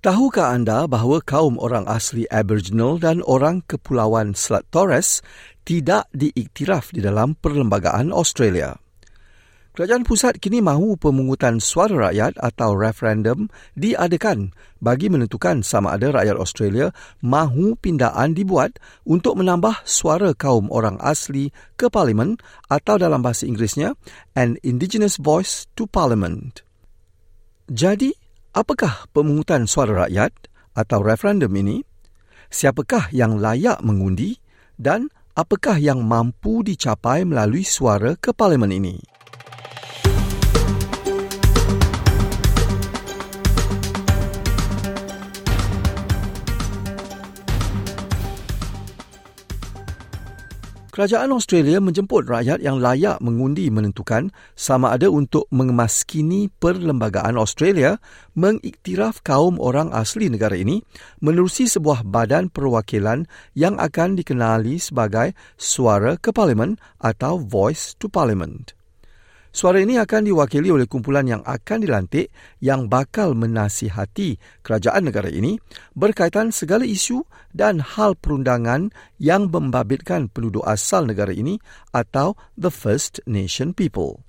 [0.00, 5.20] Tahukah anda bahawa kaum orang asli Aboriginal dan orang kepulauan Selat Torres
[5.68, 8.80] tidak diiktiraf di dalam perlembagaan Australia?
[9.76, 16.40] Kerajaan pusat kini mahu pemungutan suara rakyat atau referendum diadakan bagi menentukan sama ada rakyat
[16.40, 22.40] Australia mahu pindaan dibuat untuk menambah suara kaum orang asli ke parlimen
[22.72, 23.92] atau dalam bahasa Inggerisnya
[24.32, 26.64] an indigenous voice to parliament.
[27.68, 30.34] Jadi, Apakah pemungutan suara rakyat
[30.74, 31.86] atau referendum ini?
[32.50, 34.42] Siapakah yang layak mengundi
[34.74, 35.06] dan
[35.38, 38.98] apakah yang mampu dicapai melalui suara ke parlimen ini?
[51.00, 57.96] Kerajaan Australia menjemput rakyat yang layak mengundi menentukan sama ada untuk mengemaskini perlembagaan Australia
[58.36, 60.84] mengiktiraf kaum orang asli negara ini
[61.24, 63.24] menerusi sebuah badan perwakilan
[63.56, 68.76] yang akan dikenali sebagai Suara ke Parlimen atau Voice to Parliament.
[69.50, 72.30] Suara ini akan diwakili oleh kumpulan yang akan dilantik
[72.62, 75.58] yang bakal menasihati kerajaan negara ini
[75.98, 81.58] berkaitan segala isu dan hal perundangan yang membabitkan penduduk asal negara ini
[81.90, 84.22] atau the First Nation People.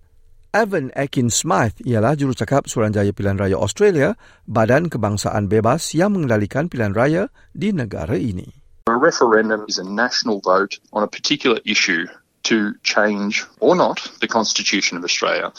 [0.51, 6.91] Evan Akin Smythe ialah jurucakap Suruhanjaya Pilihan Raya Australia, badan kebangsaan bebas yang mengendalikan pilihan
[6.91, 7.23] raya
[7.55, 8.49] di negara ini.
[8.89, 12.03] A referendum is a national vote on a particular issue
[12.43, 15.53] to change or not the Constitution of Australia.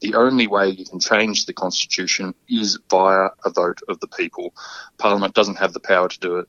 [0.00, 4.54] The only way you can change the Constitution is via a vote of the people.
[4.98, 6.46] Parliament doesn't have the power to do it.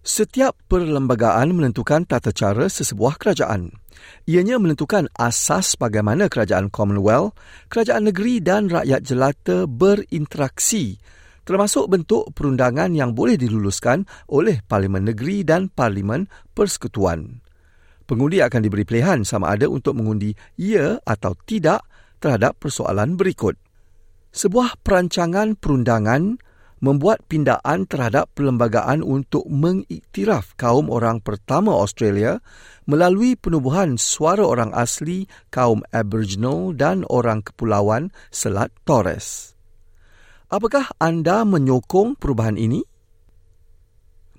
[0.00, 3.76] Setiap perlembagaan menentukan tata cara sesebuah kerajaan.
[4.24, 7.36] Ianya menentukan asas bagaimana kerajaan Commonwealth,
[7.68, 10.96] kerajaan negeri dan rakyat jelata berinteraksi
[11.44, 17.42] termasuk bentuk perundangan yang boleh diluluskan oleh Parlimen Negeri dan Parlimen Persekutuan
[18.10, 21.86] pengundi akan diberi pilihan sama ada untuk mengundi ya atau tidak
[22.18, 23.54] terhadap persoalan berikut.
[24.34, 26.42] Sebuah perancangan perundangan
[26.82, 32.40] membuat pindaan terhadap perlembagaan untuk mengiktiraf kaum orang pertama Australia
[32.88, 39.54] melalui penubuhan suara orang asli kaum Aboriginal dan orang kepulauan Selat Torres.
[40.50, 42.82] Apakah anda menyokong perubahan ini?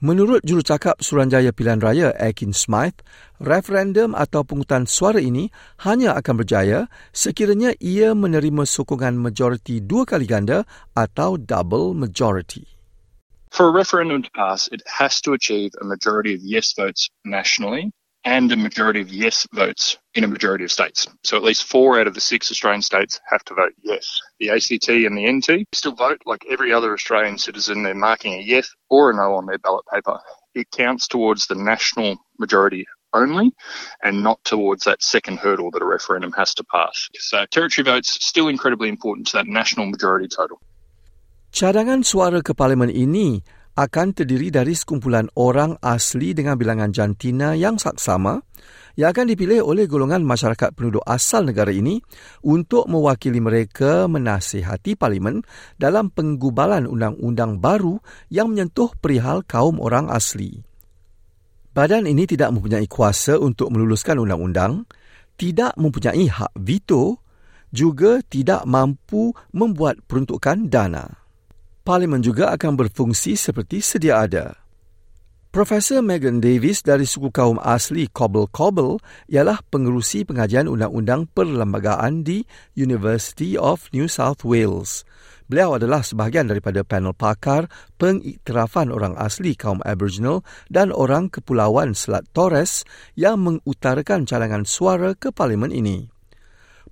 [0.01, 3.05] Menurut jurucakap Suranjaya Pilihan Raya Akin Smythe,
[3.37, 5.53] referendum atau pungutan suara ini
[5.85, 10.65] hanya akan berjaya sekiranya ia menerima sokongan majoriti dua kali ganda
[10.97, 12.65] atau double majority.
[13.53, 17.93] For a referendum to pass, it has to achieve a majority of yes votes nationally
[18.23, 21.07] and a majority of yes votes in a majority of states.
[21.23, 24.21] So at least four out of the six Australian states have to vote yes.
[24.39, 27.83] The ACT and the NT still vote like every other Australian citizen.
[27.83, 30.19] They're marking a yes or a no on their ballot paper.
[30.53, 33.53] It counts towards the national majority only
[34.03, 37.09] and not towards that second hurdle that a referendum has to pass.
[37.15, 40.61] So territory votes still incredibly important to that national majority total.
[41.51, 43.43] Cadangan suara ke parlimen ini
[43.75, 48.43] akan terdiri dari sekumpulan orang asli dengan bilangan jantina yang saksama
[48.99, 52.03] yang akan dipilih oleh golongan masyarakat penduduk asal negara ini
[52.43, 55.47] untuk mewakili mereka menasihati parlimen
[55.79, 60.59] dalam penggubalan undang-undang baru yang menyentuh perihal kaum orang asli.
[61.71, 64.83] Badan ini tidak mempunyai kuasa untuk meluluskan undang-undang,
[65.39, 67.23] tidak mempunyai hak veto,
[67.71, 71.20] juga tidak mampu membuat peruntukan dana
[71.81, 74.61] parlimen juga akan berfungsi seperti sedia ada.
[75.51, 82.47] Profesor Megan Davis dari suku kaum asli Cobble Cobble ialah pengerusi pengajian undang-undang perlembagaan di
[82.79, 85.03] University of New South Wales.
[85.51, 87.67] Beliau adalah sebahagian daripada panel pakar
[87.99, 92.87] pengiktirafan orang asli kaum Aboriginal dan orang kepulauan Selat Torres
[93.19, 96.07] yang mengutarakan calangan suara ke parlimen ini.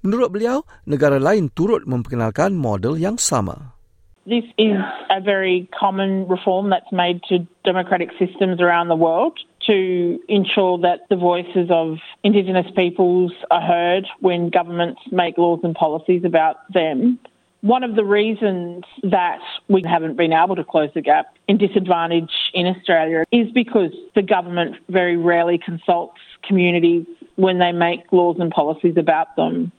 [0.03, 3.78] Menurut beliau, negara lain turut memperkenalkan model yang sama.
[4.25, 4.77] This is
[5.09, 11.01] a very common reform that's made to democratic systems around the world to ensure that
[11.09, 17.19] the voices of Indigenous peoples are heard when governments make laws and policies about them.
[17.61, 22.31] One of the reasons that we haven't been able to close the gap in disadvantage
[22.53, 27.05] in Australia is because the government very rarely consults communities
[27.35, 29.71] when they make laws and policies about them.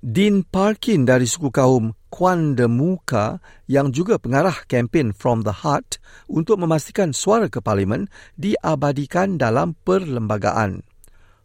[0.00, 3.36] Dean Parkin dari suku kaum Kwan De Muka
[3.68, 10.88] yang juga pengarah kempen From the Heart untuk memastikan suara ke parlimen diabadikan dalam perlembagaan.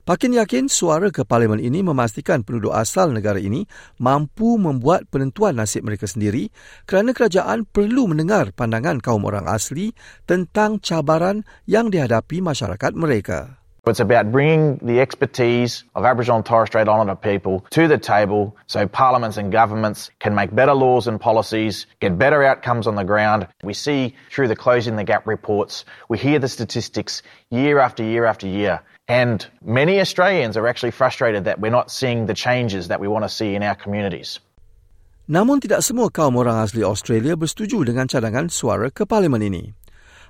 [0.08, 3.68] Pakin yakin suara ke parlimen ini memastikan penduduk asal negara ini
[4.00, 6.48] mampu membuat penentuan nasib mereka sendiri
[6.88, 9.92] kerana kerajaan perlu mendengar pandangan kaum orang asli
[10.24, 13.65] tentang cabaran yang dihadapi masyarakat mereka.
[13.88, 18.58] It's about bringing the expertise of Aboriginal and Torres Strait Islander people to the table
[18.66, 23.04] so parliaments and governments can make better laws and policies, get better outcomes on the
[23.04, 23.46] ground.
[23.62, 27.22] We see through the Closing the Gap reports, we hear the statistics
[27.52, 28.82] year after year after year.
[29.08, 33.24] And many Australians are actually frustrated that we're not seeing the changes that we want
[33.24, 34.42] to see in our communities.
[35.30, 39.85] Namun tidak semua kaum orang asli Australia bersetuju dengan cadangan suara ke parlimen ini.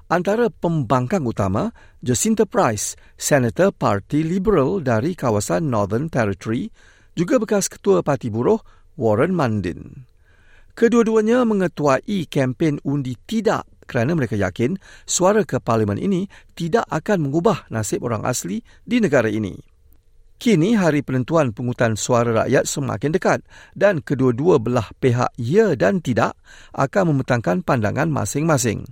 [0.06, 6.70] Antara pembangkang utama, Jacinta Price, Senator Parti Liberal dari kawasan Northern Territory,
[7.18, 8.62] juga bekas ketua Parti Buruh
[9.02, 10.06] Warren Mundin.
[10.78, 14.78] Kedua-duanya mengetuai kempen undi tidak kerana mereka yakin
[15.10, 19.58] suara ke parlimen ini tidak akan mengubah nasib orang asli di negara ini.
[20.36, 23.40] Kini hari penentuan pengutan suara rakyat semakin dekat
[23.74, 26.38] dan kedua-dua belah pihak ya dan tidak
[26.76, 28.84] akan membentangkan pandangan masing-masing.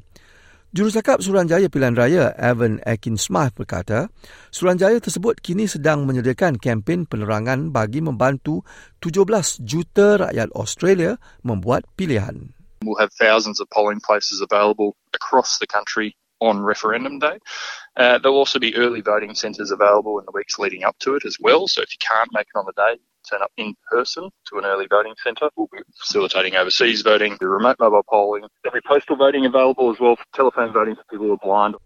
[0.74, 4.10] Jurusakap Suruhanjaya Pilihan Raya Evan Akin Smith berkata,
[4.50, 8.66] Suruhanjaya tersebut kini sedang menyediakan kempen penerangan bagi membantu
[8.98, 12.58] 17 juta rakyat Australia membuat pilihan.
[12.82, 17.40] We'll have thousands of polling places available across the country on referendum day.
[17.96, 21.24] Uh, there'll also be early voting centres available in the weeks leading up to it
[21.24, 21.68] as well.
[21.72, 23.00] So if you can't make it on the day,
[23.30, 25.48] turn up in person to an early voting centre.
[25.56, 28.44] We'll be facilitating overseas voting, remote mobile polling.
[28.62, 31.80] There'll be postal voting available as well for telephone voting for people who are blind.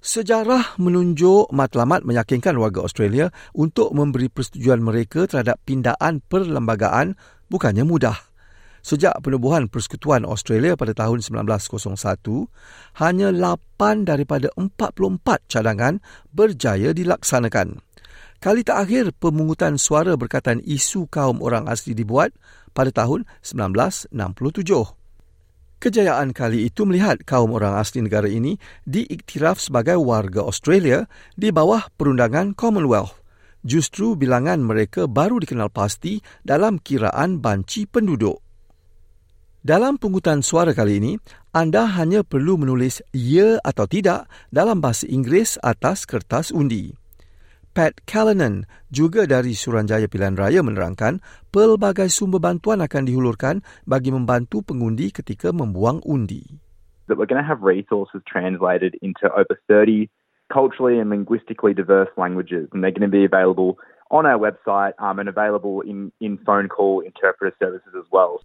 [0.00, 7.20] Sejarah menunjuk matlamat meyakinkan warga Australia untuk memberi persetujuan mereka terhadap pindaan perlembagaan
[7.52, 8.29] bukannya mudah.
[8.80, 12.48] Sejak penubuhan Persekutuan Australia pada tahun 1901,
[13.00, 16.00] hanya 8 daripada 44 cadangan
[16.32, 17.84] berjaya dilaksanakan.
[18.40, 22.32] Kali terakhir pemungutan suara berkaitan isu kaum orang asli dibuat
[22.72, 24.16] pada tahun 1967.
[25.80, 28.56] Kejayaan kali itu melihat kaum orang asli negara ini
[28.88, 31.04] diiktiraf sebagai warga Australia
[31.36, 33.16] di bawah perundangan Commonwealth.
[33.60, 38.49] Justru bilangan mereka baru dikenal pasti dalam kiraan banci penduduk.
[39.60, 41.12] Dalam pungutan suara kali ini,
[41.52, 46.96] anda hanya perlu menulis ya atau tidak dalam bahasa Inggeris atas kertas undi.
[47.76, 51.20] Pat Callanan juga dari Suranjaya Pilihan Raya menerangkan
[51.52, 56.40] pelbagai sumber bantuan akan dihulurkan bagi membantu pengundi ketika membuang undi.
[57.12, 60.08] That we're going to have resources translated into over 30
[60.48, 63.76] culturally and linguistically diverse languages and they're going to be available
[64.08, 68.40] on our website um, and available in, in phone call interpreter services as well.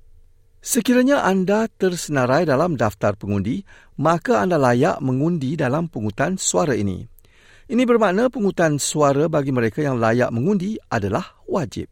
[0.65, 3.62] Sekiranya anda tersenarai dalam daftar pengundi,
[4.01, 7.06] maka anda layak mengundi dalam pungutan suara ini.
[7.69, 11.85] Ini bermakna pungutan suara bagi mereka yang layak mengundi adalah wajib.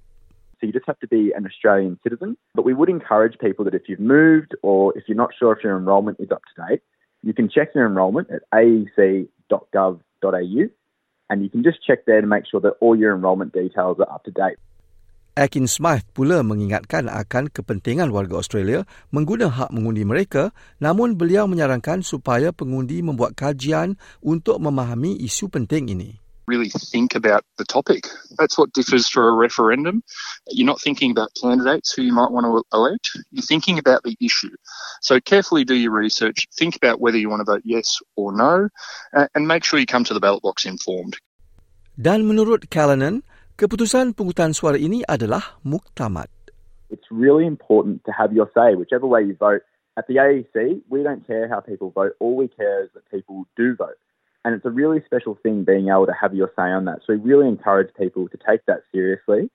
[0.58, 2.34] So you just have to be an Australian citizen.
[2.58, 5.62] But we would encourage people that if you've moved or if you're not sure if
[5.62, 6.82] your enrolment is up to date,
[7.22, 10.02] you can check your enrolment at aec.gov.au
[11.30, 14.10] and you can just check there to make sure that all your enrolment details are
[14.10, 14.58] up to date.
[15.34, 22.06] Akin Smith pula mengingatkan akan kepentingan warga Australia mengguna hak mengundi mereka namun beliau menyarankan
[22.06, 26.22] supaya pengundi membuat kajian untuk memahami isu penting ini.
[26.46, 28.06] Really think about the topic.
[28.38, 30.06] That's what differs for a referendum.
[30.54, 33.16] You're not thinking about candidates who you might want to elect.
[33.34, 34.54] You're thinking about the issue.
[35.02, 36.46] So carefully do your research.
[36.54, 38.70] Think about whether you want to vote yes or no
[39.16, 41.18] and make sure you come to the ballot box informed.
[41.98, 43.24] Dan menurut Callanan,
[43.54, 46.26] Keputusan pungutan suara ini adalah muktamad.
[46.90, 49.62] It's really important to have your say, whichever way you vote.
[49.94, 52.18] At the AEC, we don't care how people vote.
[52.18, 54.02] All we care is that people do vote.
[54.42, 57.06] And it's a really special thing being able to have your say on that.
[57.06, 59.54] So we really encourage people to take that seriously